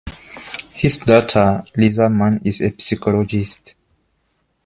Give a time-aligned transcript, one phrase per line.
[0.73, 3.75] His daughter, Lisa Mann, is a psychologist.